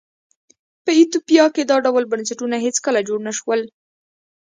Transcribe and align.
په 0.83 0.91
ایتوپیا 0.97 1.45
کې 1.55 1.63
دا 1.63 1.77
ډول 1.85 2.03
بنسټونه 2.11 2.55
هېڅکله 2.65 2.99
جوړ 3.07 3.19
نه 3.27 3.33
شول. 3.37 3.61